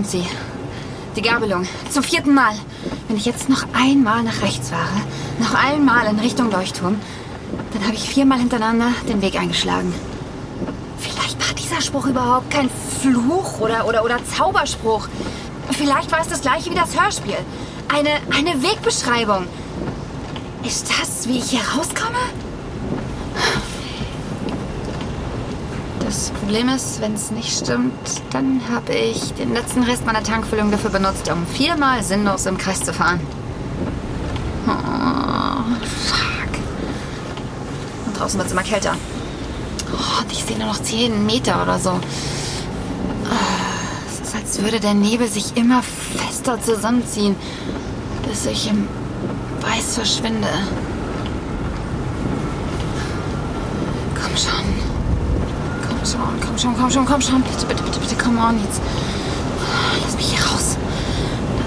Kommt 0.00 0.10
sie. 0.10 0.24
Die 1.14 1.20
Gabelung. 1.20 1.66
Zum 1.90 2.02
vierten 2.02 2.32
Mal. 2.32 2.54
Wenn 3.06 3.18
ich 3.18 3.26
jetzt 3.26 3.50
noch 3.50 3.64
einmal 3.74 4.22
nach 4.22 4.40
rechts 4.40 4.70
fahre, 4.70 5.02
noch 5.38 5.52
einmal 5.52 6.06
in 6.06 6.18
Richtung 6.18 6.50
Leuchtturm, 6.50 6.98
dann 7.74 7.84
habe 7.84 7.94
ich 7.94 8.08
viermal 8.08 8.38
hintereinander 8.38 8.92
den 9.06 9.20
Weg 9.20 9.38
eingeschlagen. 9.38 9.92
Vielleicht 10.98 11.46
war 11.46 11.54
dieser 11.54 11.82
Spruch 11.82 12.06
überhaupt 12.06 12.50
kein 12.50 12.70
Fluch 13.02 13.60
oder, 13.60 13.86
oder, 13.86 14.02
oder 14.02 14.24
Zauberspruch. 14.24 15.06
Vielleicht 15.72 16.10
war 16.12 16.20
es 16.22 16.28
das 16.28 16.40
gleiche 16.40 16.70
wie 16.70 16.76
das 16.76 16.98
Hörspiel. 16.98 17.36
Eine, 17.94 18.10
eine 18.34 18.62
Wegbeschreibung. 18.62 19.46
Ist 20.62 20.88
das, 20.88 21.28
wie 21.28 21.38
ich 21.38 21.50
hier 21.50 21.62
rauskomme? 21.76 22.20
Das 26.10 26.30
Problem 26.30 26.68
ist, 26.70 27.00
wenn 27.00 27.14
es 27.14 27.30
nicht 27.30 27.56
stimmt, 27.56 27.92
dann 28.32 28.60
habe 28.68 28.92
ich 28.92 29.32
den 29.34 29.54
letzten 29.54 29.84
Rest 29.84 30.04
meiner 30.04 30.24
Tankfüllung 30.24 30.72
dafür 30.72 30.90
benutzt, 30.90 31.30
um 31.30 31.46
viermal 31.46 32.02
sinnlos 32.02 32.46
im 32.46 32.58
Kreis 32.58 32.80
zu 32.80 32.92
fahren. 32.92 33.20
Oh. 34.66 34.72
Fuck. 36.08 36.58
Und 38.06 38.18
draußen 38.18 38.38
wird 38.38 38.48
es 38.48 38.52
immer 38.52 38.64
kälter. 38.64 38.96
Oh, 39.92 40.22
und 40.22 40.32
ich 40.32 40.42
sehe 40.42 40.58
nur 40.58 40.66
noch 40.66 40.82
10 40.82 41.26
Meter 41.26 41.62
oder 41.62 41.78
so. 41.78 42.00
Es 44.08 44.28
ist, 44.28 44.34
als 44.34 44.60
würde 44.60 44.80
der 44.80 44.94
Nebel 44.94 45.28
sich 45.28 45.56
immer 45.56 45.80
fester 45.80 46.60
zusammenziehen, 46.60 47.36
bis 48.28 48.46
ich 48.46 48.68
im 48.68 48.88
Weiß 49.60 49.94
verschwinde. 49.94 50.48
Komm 54.20 54.36
schon. 54.36 54.90
Komm 56.00 56.08
schon, 56.08 56.40
komm 56.40 56.58
schon, 56.58 56.76
komm 56.76 56.90
schon, 56.90 57.04
komm 57.04 57.20
schon. 57.20 57.42
Bitte, 57.42 57.66
bitte, 57.66 57.82
bitte, 57.82 58.00
bitte, 58.00 58.14
come 58.16 58.40
on 58.40 58.58
jetzt. 58.64 58.80
Lass 60.02 60.16
mich 60.16 60.30
hier 60.30 60.40
raus. 60.46 60.78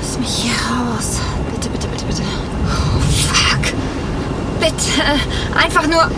Lass 0.01 0.17
mich 0.17 0.29
hier 0.29 0.53
raus. 0.53 1.19
Bitte, 1.53 1.69
bitte, 1.69 1.87
bitte, 1.87 2.05
bitte. 2.05 2.23
Oh, 2.65 2.99
fuck. 3.31 3.73
Bitte. 4.59 5.03
Einfach 5.55 5.87
nur. 5.87 6.09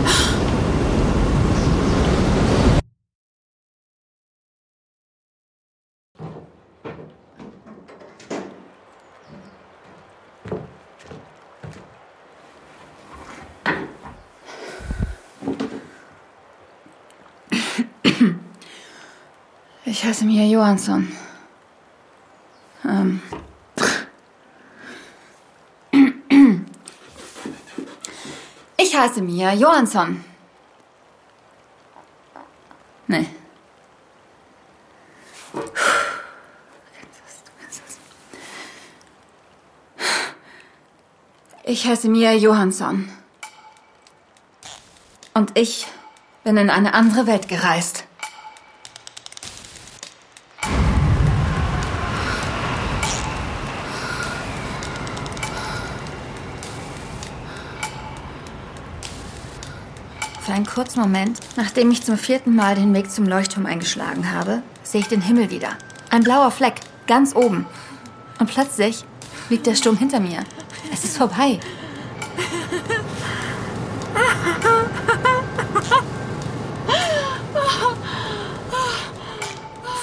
Ich 20.06 20.10
heiße 20.10 20.24
Mia 20.24 20.44
Johansson. 20.44 21.12
Ähm. 22.84 23.20
Ich 28.76 28.96
heiße 28.96 29.20
Mia 29.20 29.52
Johansson. 29.52 30.24
Nee. 33.08 33.28
Ich 41.64 41.84
heiße 41.84 42.08
Mia 42.08 42.32
Johansson. 42.34 43.10
Und 45.34 45.58
ich 45.58 45.88
bin 46.44 46.56
in 46.58 46.70
eine 46.70 46.94
andere 46.94 47.26
Welt 47.26 47.48
gereist. 47.48 48.05
Einen 60.56 60.66
kurzen 60.66 61.00
Moment, 61.00 61.38
nachdem 61.56 61.90
ich 61.90 62.02
zum 62.02 62.16
vierten 62.16 62.56
Mal 62.56 62.74
den 62.74 62.94
Weg 62.94 63.10
zum 63.10 63.26
Leuchtturm 63.26 63.66
eingeschlagen 63.66 64.32
habe, 64.32 64.62
sehe 64.82 65.02
ich 65.02 65.08
den 65.08 65.20
Himmel 65.20 65.50
wieder. 65.50 65.76
Ein 66.08 66.24
blauer 66.24 66.50
Fleck, 66.50 66.80
ganz 67.06 67.34
oben. 67.36 67.66
Und 68.38 68.50
plötzlich 68.50 69.04
liegt 69.50 69.66
der 69.66 69.74
Sturm 69.74 69.98
hinter 69.98 70.18
mir. 70.18 70.44
Es 70.92 71.04
ist 71.04 71.18
vorbei. 71.18 71.60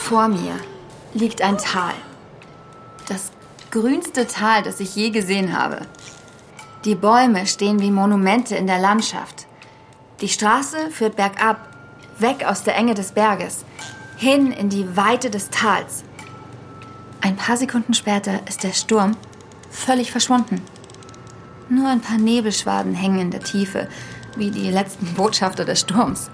Vor 0.01 0.27
mir 0.27 0.53
liegt 1.15 1.41
ein 1.41 1.57
Tal. 1.57 1.93
Das 3.07 3.31
grünste 3.71 4.27
Tal, 4.27 4.61
das 4.61 4.79
ich 4.79 4.95
je 4.95 5.09
gesehen 5.09 5.57
habe. 5.57 5.79
Die 6.85 6.95
Bäume 6.95 7.47
stehen 7.47 7.79
wie 7.79 7.89
Monumente 7.89 8.55
in 8.55 8.67
der 8.67 8.77
Landschaft. 8.79 9.42
Die 10.21 10.29
Straße 10.29 10.91
führt 10.91 11.15
bergab, 11.15 11.67
weg 12.19 12.45
aus 12.45 12.63
der 12.63 12.75
Enge 12.75 12.93
des 12.93 13.11
Berges, 13.11 13.65
hin 14.17 14.51
in 14.51 14.69
die 14.69 14.95
Weite 14.95 15.29
des 15.29 15.49
Tals. 15.49 16.03
Ein 17.21 17.35
paar 17.35 17.57
Sekunden 17.57 17.93
später 17.93 18.45
ist 18.47 18.63
der 18.63 18.73
Sturm 18.73 19.17
völlig 19.69 20.11
verschwunden. 20.11 20.61
Nur 21.69 21.89
ein 21.89 22.01
paar 22.01 22.17
Nebelschwaden 22.17 22.93
hängen 22.93 23.19
in 23.19 23.31
der 23.31 23.41
Tiefe, 23.41 23.89
wie 24.35 24.51
die 24.51 24.69
letzten 24.69 25.13
Botschafter 25.13 25.65
des 25.65 25.81
Sturms. 25.81 26.29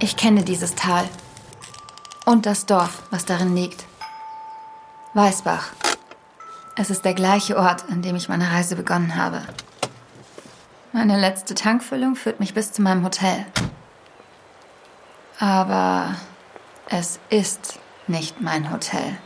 Ich 0.00 0.16
kenne 0.16 0.42
dieses 0.42 0.74
Tal 0.74 1.08
und 2.24 2.46
das 2.46 2.66
Dorf, 2.66 3.02
was 3.10 3.24
darin 3.24 3.54
liegt. 3.54 3.84
Weißbach. 5.14 5.70
Es 6.76 6.90
ist 6.90 7.04
der 7.04 7.14
gleiche 7.14 7.56
Ort, 7.56 7.84
an 7.90 8.02
dem 8.02 8.16
ich 8.16 8.28
meine 8.28 8.50
Reise 8.50 8.74
begonnen 8.74 9.14
habe. 9.14 9.42
Meine 10.96 11.18
letzte 11.18 11.56
Tankfüllung 11.56 12.14
führt 12.14 12.38
mich 12.38 12.54
bis 12.54 12.70
zu 12.70 12.80
meinem 12.80 13.04
Hotel. 13.04 13.44
Aber 15.40 16.14
es 16.88 17.18
ist 17.30 17.80
nicht 18.06 18.40
mein 18.40 18.70
Hotel. 18.70 19.16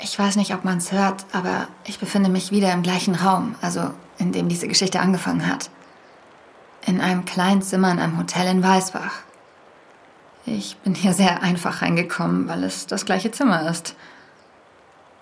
Ich 0.00 0.18
weiß 0.18 0.34
nicht, 0.34 0.52
ob 0.52 0.64
man 0.64 0.78
es 0.78 0.90
hört, 0.90 1.26
aber 1.32 1.68
ich 1.84 2.00
befinde 2.00 2.30
mich 2.30 2.50
wieder 2.50 2.72
im 2.72 2.82
gleichen 2.82 3.14
Raum, 3.14 3.54
also 3.60 3.92
in 4.18 4.32
dem 4.32 4.48
diese 4.48 4.66
Geschichte 4.66 4.98
angefangen 4.98 5.46
hat. 5.46 5.70
In 6.84 7.00
einem 7.00 7.24
kleinen 7.24 7.62
Zimmer 7.62 7.92
in 7.92 8.00
einem 8.00 8.18
Hotel 8.18 8.48
in 8.48 8.60
Weißbach. 8.60 9.29
Ich 10.46 10.76
bin 10.78 10.94
hier 10.94 11.12
sehr 11.12 11.42
einfach 11.42 11.82
reingekommen, 11.82 12.48
weil 12.48 12.64
es 12.64 12.86
das 12.86 13.04
gleiche 13.04 13.30
Zimmer 13.30 13.68
ist. 13.68 13.94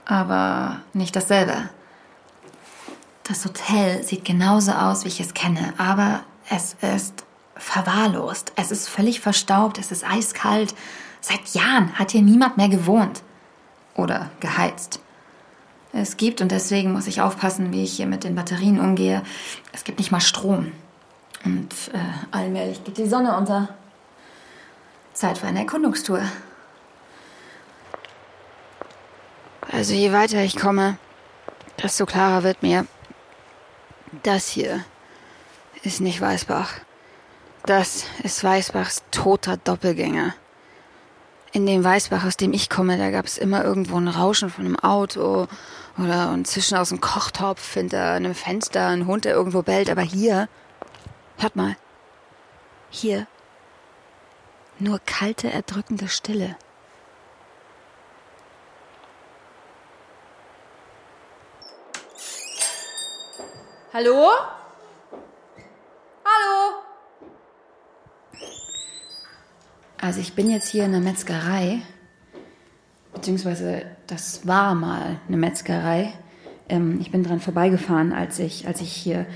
Aber 0.05 0.81
nicht 0.93 1.17
dasselbe. 1.17 1.69
Das 3.25 3.45
Hotel 3.45 4.03
sieht 4.03 4.25
genauso 4.25 4.73
aus, 4.73 5.05
wie 5.05 5.09
ich 5.09 5.21
es 5.21 5.35
kenne, 5.35 5.75
aber 5.77 6.21
es 6.49 6.77
ist 6.81 7.25
verwahrlost. 7.57 8.53
Es 8.57 8.71
ist 8.71 8.89
völlig 8.89 9.21
verstaubt, 9.21 9.79
es 9.79 9.93
ist 9.93 10.09
eiskalt. 10.09 10.75
Seit 11.21 11.49
Jahren 11.55 11.99
hat 11.99 12.13
hier 12.13 12.23
niemand 12.23 12.57
mehr 12.57 12.69
gewohnt. 12.69 13.23
Oder 13.95 14.31
geheizt. 14.41 15.01
Es 15.93 16.17
gibt, 16.17 16.41
und 16.41 16.53
deswegen 16.53 16.93
muss 16.93 17.07
ich 17.07 17.21
aufpassen, 17.21 17.73
wie 17.73 17.83
ich 17.83 17.95
hier 17.95 18.07
mit 18.07 18.25
den 18.25 18.35
Batterien 18.35 18.79
umgehe, 18.79 19.23
es 19.73 19.85
gibt 19.85 19.99
nicht 19.99 20.13
mal 20.13 20.21
Strom. 20.21 20.73
Und 21.45 21.73
äh, 21.93 21.99
allmählich 22.31 22.85
geht 22.85 22.99
die 22.99 23.09
Sonne 23.09 23.37
unter. 23.37 23.69
Zeit 25.19 25.39
für 25.39 25.49
eine 25.49 25.61
Erkundungstour. 25.61 26.23
Also 29.71 29.93
je 29.93 30.13
weiter 30.13 30.43
ich 30.43 30.57
komme, 30.57 30.97
desto 31.83 32.07
klarer 32.07 32.45
wird 32.45 32.63
mir, 32.63 32.87
das 34.23 34.49
hier 34.49 34.85
ist 35.83 36.01
nicht 36.01 36.21
Weißbach. 36.21 36.75
Das 37.67 38.07
ist 38.23 38.43
Weißbachs 38.43 39.03
toter 39.11 39.57
Doppelgänger. 39.57 40.35
In 41.53 41.67
dem 41.67 41.83
Weißbach, 41.83 42.25
aus 42.25 42.37
dem 42.37 42.53
ich 42.53 42.71
komme, 42.71 42.97
da 42.97 43.11
gab 43.11 43.27
es 43.27 43.39
immer 43.39 43.65
irgendwo 43.65 43.97
ein 43.97 44.09
Rauschen 44.09 44.51
von 44.51 44.65
einem 44.65 44.79
Auto 44.79 45.49
oder 45.99 46.31
ein 46.31 46.45
Zischen 46.45 46.79
aus 46.79 46.91
dem 46.91 47.01
Kochtopf 47.01 47.75
hinter 47.75 48.13
einem 48.13 48.35
Fenster, 48.35 48.87
ein 48.89 49.07
Hund, 49.07 49.25
der 49.25 49.35
irgendwo 49.35 49.63
bellt. 49.63 49.91
Aber 49.91 50.03
hier, 50.03 50.49
hört 51.39 51.57
mal, 51.57 51.77
hier 52.91 53.27
nur 54.81 55.01
kalte, 55.01 55.51
erdrückende 55.51 56.09
Stille. 56.09 56.57
Hallo? 63.93 64.29
Hallo? 66.25 66.83
Also 70.01 70.21
ich 70.21 70.35
bin 70.35 70.51
jetzt 70.51 70.69
hier 70.69 70.85
in 70.85 70.93
der 70.93 71.01
Metzgerei, 71.01 71.81
beziehungsweise 73.13 73.87
das 74.07 74.47
war 74.47 74.75
mal 74.75 75.21
eine 75.27 75.37
Metzgerei. 75.37 76.13
Ähm, 76.69 76.99
ich 77.01 77.11
bin 77.11 77.25
dran 77.25 77.41
vorbeigefahren, 77.41 78.13
als 78.13 78.39
ich, 78.39 78.67
als 78.69 78.81
ich 78.81 78.93
hier 78.93 79.27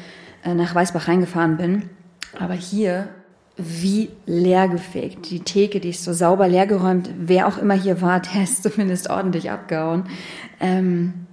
äh, 0.45 0.55
nach 0.55 0.75
Weißbach 0.75 1.09
reingefahren 1.09 1.57
bin. 1.57 1.91
Aber 2.39 2.55
hier 2.55 3.09
wie 3.57 4.11
leergefegt. 4.27 5.31
Die 5.31 5.41
Theke, 5.41 5.81
die 5.81 5.91
ist 5.91 6.05
so 6.05 6.13
sauber 6.13 6.49
leergeräumt. 6.49 7.11
Wer 7.17 7.47
auch 7.47 7.59
immer 7.59 7.75
hier 7.75 8.01
war, 8.01 8.21
der 8.21 8.45
ist 8.45 8.63
zumindest 8.63 9.11
ordentlich 9.11 9.51
abgehauen. 9.51 10.05
Ähm, 10.61 11.27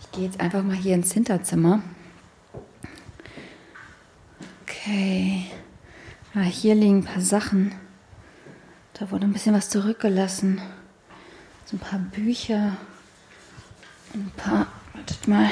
ich 0.00 0.10
gehe 0.12 0.24
jetzt 0.24 0.40
einfach 0.40 0.62
mal 0.62 0.76
hier 0.76 0.94
ins 0.94 1.12
Hinterzimmer. 1.12 1.82
Okay. 4.62 5.44
Ah, 6.34 6.42
hier 6.42 6.74
liegen 6.74 6.98
ein 6.98 7.04
paar 7.04 7.20
Sachen. 7.20 7.72
Da 8.94 9.10
wurde 9.10 9.24
ein 9.24 9.32
bisschen 9.32 9.54
was 9.54 9.70
zurückgelassen. 9.70 10.60
So 11.64 11.76
ein 11.76 11.80
paar 11.80 11.98
Bücher. 11.98 12.76
Ein 14.14 14.32
paar, 14.36 14.66
wartet 14.94 15.28
mal, 15.28 15.50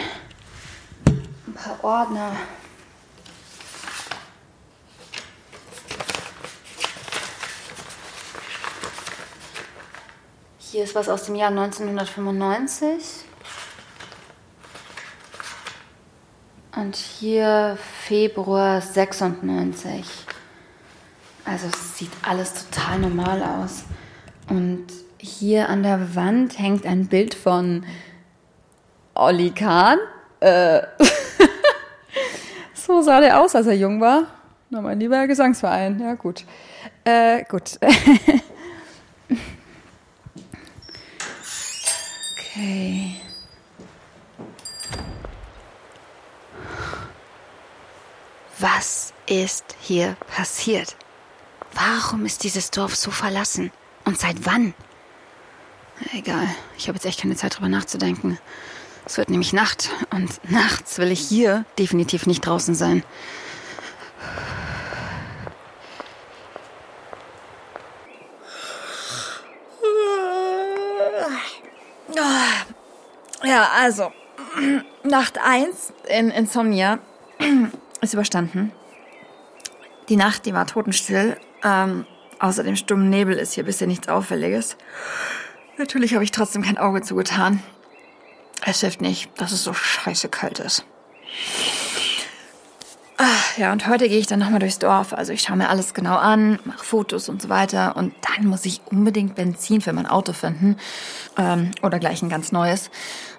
ein 1.07 1.53
paar 1.55 1.85
Ordner. 1.85 2.33
Hier 10.77 10.85
ist 10.85 10.95
was 10.95 11.09
aus 11.09 11.23
dem 11.23 11.37
Jahr 11.37 11.49
1995. 11.49 13.25
Und 16.77 16.95
hier 16.95 17.79
Februar 18.03 18.83
96. 18.83 20.05
Also 21.47 21.69
es 21.69 21.97
sieht 21.97 22.11
alles 22.21 22.67
total 22.67 22.99
normal 22.99 23.43
aus. 23.43 23.85
Und 24.51 24.89
hier 25.17 25.71
an 25.71 25.83
der 25.83 26.15
Wand 26.15 26.59
hängt 26.59 26.85
ein 26.85 27.07
Bild 27.07 27.35
von 27.35 27.87
Olli 29.15 29.53
Kahn. 29.53 29.97
Äh, 30.41 30.83
so 32.75 33.01
sah 33.01 33.23
der 33.23 33.41
aus, 33.41 33.55
als 33.55 33.67
er 33.67 33.77
jung 33.77 34.03
war. 34.03 34.25
Na, 34.69 34.83
mein 34.83 35.01
lieber 35.01 35.27
Gesangsverein. 35.27 36.01
Ja, 36.01 36.17
gut. 36.17 36.45
Äh, 37.03 37.45
gut. 37.45 37.79
okay. 42.57 43.17
Was 48.59 49.13
ist 49.27 49.77
hier 49.81 50.17
passiert? 50.35 50.97
Warum 51.75 52.25
ist 52.25 52.43
dieses 52.43 52.71
Dorf 52.71 52.97
so 52.97 53.11
verlassen? 53.11 53.71
Und 54.05 54.19
seit 54.19 54.47
wann? 54.47 54.73
Egal, 56.13 56.49
ich 56.79 56.89
habe 56.89 56.97
jetzt 56.97 57.05
echt 57.05 57.21
keine 57.21 57.37
Zeit 57.37 57.57
drüber 57.57 57.69
nachzudenken. 57.69 58.39
Es 59.05 59.19
wird 59.19 59.31
nämlich 59.31 59.53
Nacht 59.53 59.91
und 60.11 60.41
nachts 60.51 60.99
will 60.99 61.13
ich 61.13 61.21
hier 61.21 61.65
definitiv 61.79 62.27
nicht 62.27 62.47
draußen 62.47 62.75
sein. 62.75 63.03
Also, 73.73 74.13
Nacht 75.05 75.39
1 75.39 75.93
in 76.09 76.31
Insomnia 76.31 76.99
ist 78.01 78.15
überstanden. 78.15 78.73
Die 80.09 80.17
Nacht, 80.17 80.47
die 80.47 80.55
war 80.55 80.67
totenstill. 80.67 81.37
Ähm, 81.65 82.07
außer 82.39 82.63
dem 82.63 82.77
stummen 82.77 83.11
Nebel 83.11 83.37
ist 83.37 83.55
hier 83.55 83.65
bisher 83.65 83.87
nichts 83.87 84.09
Auffälliges. 84.09 84.77
Natürlich 85.79 86.15
habe 86.15 86.25
ich 86.25 86.31
trotzdem 86.31 86.63
kein 86.63 86.79
Auge 86.79 87.03
zugetan. 87.03 87.63
Es 88.65 88.81
hilft 88.81 89.01
nicht, 89.01 89.31
dass 89.41 89.53
es 89.53 89.65
so 89.65 89.75
scheiße 89.75 90.29
kalt 90.29 90.59
ist. 90.59 90.85
Ach, 93.19 93.57
ja, 93.57 93.73
und 93.73 93.87
heute 93.87 94.09
gehe 94.09 94.19
ich 94.19 94.27
dann 94.27 94.41
nochmal 94.41 94.59
durchs 94.59 94.79
Dorf. 94.79 95.15
Also 95.15 95.33
ich 95.33 95.41
schaue 95.41 95.57
mir 95.57 95.71
alles 95.71 95.95
genau 95.95 96.17
an, 96.17 96.59
mache 96.65 96.85
Fotos 96.85 97.31
und 97.31 97.41
so 97.41 97.49
weiter. 97.49 97.97
Und 97.97 98.15
dann 98.21 98.47
muss 98.47 98.67
ich 98.67 98.83
unbedingt 98.91 99.35
Benzin 99.35 99.81
für 99.81 99.95
mein 99.95 100.07
Auto 100.07 100.35
finden. 100.35 100.77
Ähm, 101.39 101.71
oder 101.83 101.99
gleich 101.99 102.23
ein 102.23 102.29
ganz 102.29 102.53
neues. 102.53 102.91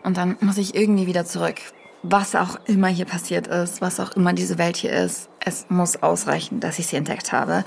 Und 0.08 0.16
dann 0.16 0.38
muss 0.40 0.58
ich 0.58 0.74
irgendwie 0.74 1.06
wieder 1.06 1.26
zurück. 1.26 1.56
Was 2.02 2.34
auch 2.34 2.58
immer 2.64 2.88
hier 2.88 3.04
passiert 3.04 3.48
ist, 3.48 3.82
was 3.82 4.00
auch 4.00 4.12
immer 4.12 4.32
diese 4.32 4.58
Welt 4.58 4.78
hier 4.78 4.94
ist, 4.94 5.28
es 5.42 5.66
muss 5.68 6.02
ausreichen, 6.02 6.62
dass 6.62 6.80
ich 6.80 6.88
sie 6.88 6.96
entdeckt 6.96 7.34
habe. 7.34 7.66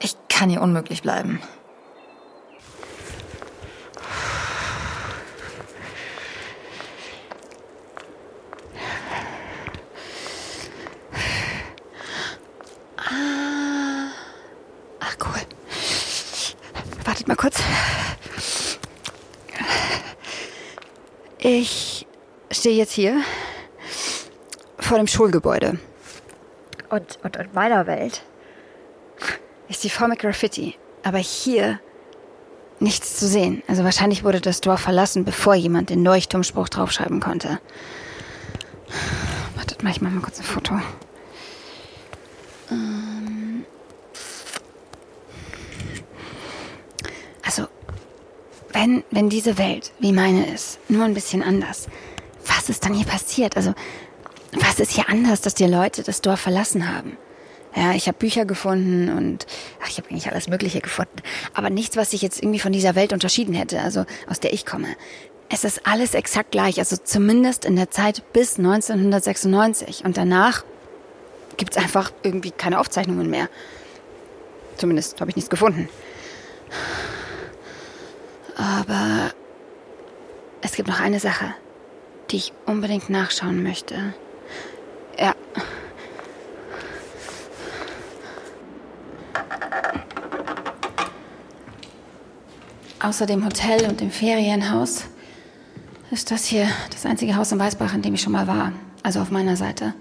Ich 0.00 0.16
kann 0.30 0.48
hier 0.48 0.62
unmöglich 0.62 1.02
bleiben. 1.02 1.42
Ah. 12.96 14.08
Ach, 15.00 15.16
cool. 15.20 15.42
Wartet 17.04 17.28
mal 17.28 17.36
kurz. 17.36 17.58
Ich 21.50 22.06
stehe 22.50 22.76
jetzt 22.76 22.92
hier 22.92 23.22
vor 24.78 24.98
dem 24.98 25.06
Schulgebäude. 25.06 25.78
Und, 26.90 27.18
und 27.22 27.36
in 27.36 27.48
meiner 27.54 27.86
Welt 27.86 28.22
ist 29.68 29.82
die 29.82 29.90
mit 30.06 30.18
Graffiti. 30.18 30.76
Aber 31.02 31.16
hier 31.16 31.80
nichts 32.80 33.16
zu 33.16 33.26
sehen. 33.26 33.62
Also 33.66 33.82
wahrscheinlich 33.82 34.24
wurde 34.24 34.42
das 34.42 34.60
Dorf 34.60 34.80
verlassen, 34.80 35.24
bevor 35.24 35.54
jemand 35.54 35.88
den 35.88 36.04
Leuchtturmspruch 36.04 36.68
draufschreiben 36.68 37.18
konnte. 37.18 37.60
Wartet 39.56 39.82
mal, 39.82 39.90
ich 39.90 40.02
mach 40.02 40.10
mal 40.10 40.20
kurz 40.20 40.40
ein 40.40 40.44
Foto. 40.44 40.78
Ähm 42.70 43.64
also, 47.42 47.68
wenn, 48.78 49.02
wenn 49.10 49.28
diese 49.28 49.58
Welt 49.58 49.92
wie 49.98 50.12
meine 50.12 50.46
ist, 50.52 50.78
nur 50.88 51.04
ein 51.04 51.14
bisschen 51.14 51.42
anders, 51.42 51.88
was 52.46 52.68
ist 52.68 52.84
dann 52.84 52.94
hier 52.94 53.06
passiert? 53.06 53.56
Also, 53.56 53.74
was 54.52 54.78
ist 54.78 54.92
hier 54.92 55.08
anders, 55.08 55.40
dass 55.40 55.54
die 55.54 55.66
Leute 55.66 56.02
das 56.02 56.22
Dorf 56.22 56.40
verlassen 56.40 56.88
haben? 56.88 57.16
Ja, 57.74 57.92
ich 57.92 58.06
habe 58.06 58.16
Bücher 58.16 58.44
gefunden 58.44 59.10
und 59.10 59.46
ach, 59.82 59.88
ich 59.88 59.98
habe 59.98 60.08
eigentlich 60.10 60.30
alles 60.30 60.48
Mögliche 60.48 60.80
gefunden. 60.80 61.16
Aber 61.54 61.70
nichts, 61.70 61.96
was 61.96 62.12
sich 62.12 62.22
jetzt 62.22 62.40
irgendwie 62.40 62.60
von 62.60 62.72
dieser 62.72 62.94
Welt 62.94 63.12
unterschieden 63.12 63.52
hätte, 63.52 63.80
also 63.80 64.06
aus 64.28 64.40
der 64.40 64.52
ich 64.52 64.64
komme. 64.64 64.88
Es 65.50 65.64
ist 65.64 65.86
alles 65.86 66.14
exakt 66.14 66.52
gleich, 66.52 66.78
also 66.78 66.96
zumindest 66.96 67.64
in 67.64 67.76
der 67.76 67.90
Zeit 67.90 68.22
bis 68.32 68.58
1996. 68.58 70.04
Und 70.04 70.16
danach 70.16 70.64
gibt's 71.56 71.76
einfach 71.76 72.12
irgendwie 72.22 72.52
keine 72.52 72.78
Aufzeichnungen 72.78 73.28
mehr. 73.28 73.48
Zumindest 74.76 75.20
habe 75.20 75.30
ich 75.30 75.36
nichts 75.36 75.50
gefunden. 75.50 75.88
Aber 78.58 79.30
es 80.60 80.72
gibt 80.72 80.88
noch 80.88 81.00
eine 81.00 81.20
Sache, 81.20 81.54
die 82.30 82.36
ich 82.36 82.52
unbedingt 82.66 83.08
nachschauen 83.08 83.62
möchte. 83.62 84.12
Ja. 85.18 85.34
Außer 93.00 93.26
dem 93.26 93.44
Hotel 93.44 93.88
und 93.88 94.00
dem 94.00 94.10
Ferienhaus 94.10 95.04
ist 96.10 96.30
das 96.32 96.44
hier 96.44 96.68
das 96.90 97.06
einzige 97.06 97.36
Haus 97.36 97.52
in 97.52 97.58
Weißbach, 97.60 97.94
in 97.94 98.02
dem 98.02 98.14
ich 98.14 98.22
schon 98.22 98.32
mal 98.32 98.48
war. 98.48 98.72
Also 99.04 99.20
auf 99.20 99.30
meiner 99.30 99.56
Seite. 99.56 99.94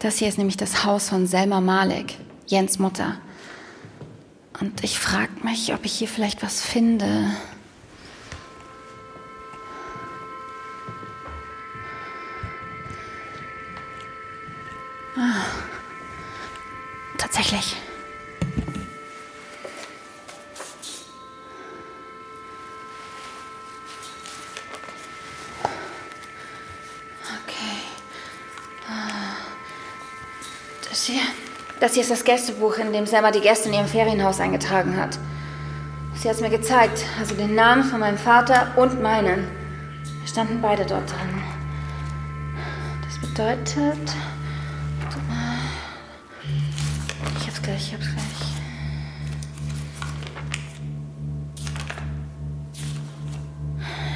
Das 0.00 0.18
hier 0.18 0.28
ist 0.28 0.36
nämlich 0.36 0.58
das 0.58 0.84
Haus 0.84 1.08
von 1.08 1.26
Selma 1.26 1.62
Malek, 1.62 2.18
Jens 2.46 2.78
Mutter. 2.78 3.16
Und 4.60 4.84
ich 4.84 4.98
frage 4.98 5.32
mich, 5.42 5.72
ob 5.72 5.84
ich 5.84 5.92
hier 5.92 6.08
vielleicht 6.08 6.42
was 6.42 6.60
finde. 6.60 7.30
Das 30.88 31.04
hier. 31.04 31.22
Das 31.80 31.92
hier 31.92 32.02
ist 32.02 32.10
das 32.10 32.24
Gästebuch, 32.24 32.78
in 32.78 32.92
dem 32.92 33.06
Selma 33.06 33.30
die 33.30 33.40
Gäste 33.40 33.68
in 33.68 33.74
ihrem 33.74 33.86
Ferienhaus 33.86 34.40
eingetragen 34.40 34.96
hat. 34.96 35.18
Sie 36.14 36.28
hat 36.28 36.36
es 36.36 36.40
mir 36.40 36.48
gezeigt, 36.48 37.04
also 37.18 37.34
den 37.34 37.54
Namen 37.54 37.84
von 37.84 38.00
meinem 38.00 38.16
Vater 38.16 38.72
und 38.76 39.02
meinen. 39.02 39.46
Wir 40.20 40.28
standen 40.28 40.62
beide 40.62 40.86
dort 40.86 41.10
drin. 41.10 41.42
Das 43.04 43.18
bedeutet. 43.20 44.14
Ich 47.38 47.46
hab's 47.46 47.62
gleich, 47.62 47.88
ich 47.88 47.94
hab's 47.94 48.06
gleich. 48.06 48.24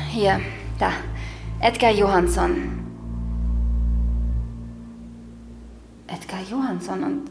Hier, 0.08 0.40
da. 0.78 0.92
Edgar 1.60 1.90
Johansson. 1.90 2.79
Johansson 6.50 7.04
und 7.04 7.30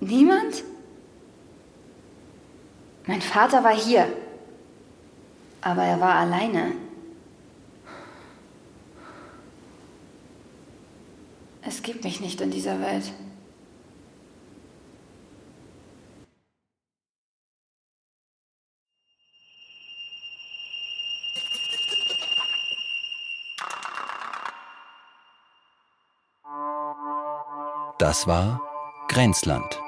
niemand? 0.00 0.62
Mein 3.06 3.20
Vater 3.20 3.64
war 3.64 3.74
hier, 3.74 4.06
aber 5.60 5.82
er 5.82 6.00
war 6.00 6.14
alleine. 6.14 6.72
Es 11.62 11.82
gibt 11.82 12.04
mich 12.04 12.20
nicht 12.20 12.40
in 12.40 12.50
dieser 12.50 12.80
Welt. 12.80 13.12
Das 27.98 28.28
war 28.28 28.60
Grenzland, 29.08 29.80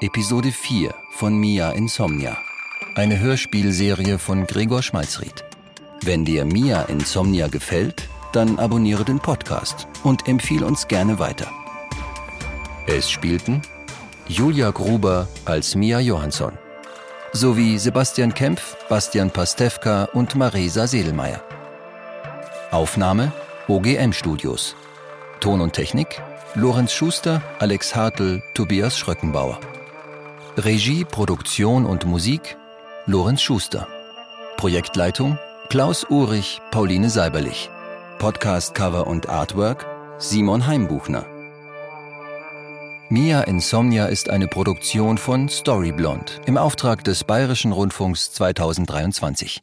Episode 0.00 0.50
4 0.50 0.92
von 1.12 1.36
Mia 1.36 1.70
Insomnia. 1.70 2.36
eine 2.96 3.20
Hörspielserie 3.20 4.18
von 4.18 4.48
Gregor 4.48 4.82
Schmalzried. 4.82 5.44
Wenn 6.02 6.24
dir 6.24 6.44
Mia 6.44 6.82
Insomnia 6.82 7.46
gefällt, 7.46 8.08
dann 8.32 8.58
abonniere 8.58 9.04
den 9.04 9.20
Podcast 9.20 9.86
und 10.02 10.26
empfiehl 10.26 10.64
uns 10.64 10.88
gerne 10.88 11.20
weiter. 11.20 11.46
Es 12.88 13.08
spielten 13.08 13.62
Julia 14.26 14.72
Gruber 14.72 15.28
als 15.44 15.76
Mia 15.76 16.00
Johansson 16.00 16.58
sowie 17.32 17.78
Sebastian 17.78 18.34
Kempf, 18.34 18.76
Bastian 18.88 19.30
Pastewka 19.30 20.06
und 20.14 20.34
Marisa 20.34 20.88
Sedelmeier. 20.88 21.42
Aufnahme 22.72 23.32
OGM 23.68 24.12
Studios. 24.12 24.74
Ton 25.38 25.60
und 25.60 25.72
Technik 25.72 26.20
Lorenz 26.54 26.92
Schuster, 26.92 27.40
Alex 27.60 27.96
Hartl, 27.96 28.42
Tobias 28.52 28.98
Schröckenbauer. 28.98 29.58
Regie, 30.58 31.06
Produktion 31.06 31.86
und 31.86 32.04
Musik 32.04 32.58
Lorenz 33.06 33.40
Schuster. 33.40 33.88
Projektleitung 34.58 35.38
Klaus 35.70 36.04
Urich, 36.10 36.60
Pauline 36.70 37.08
Seiberlich. 37.08 37.70
Podcast 38.18 38.74
Cover 38.74 39.06
und 39.06 39.30
Artwork 39.30 39.86
Simon 40.18 40.66
Heimbuchner. 40.66 41.24
Mia 43.08 43.40
Insomnia 43.44 44.04
ist 44.04 44.28
eine 44.28 44.46
Produktion 44.46 45.16
von 45.16 45.48
Storyblond 45.48 46.42
im 46.44 46.58
Auftrag 46.58 47.02
des 47.02 47.24
Bayerischen 47.24 47.72
Rundfunks 47.72 48.30
2023. 48.32 49.62